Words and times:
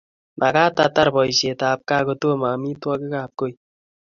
Magaat 0.41 0.75
atar 0.85 1.07
boishetab 1.15 1.79
gaa 1.87 2.05
kotomo 2.07 2.45
amitwogikab 2.53 3.29
koi 3.39 3.53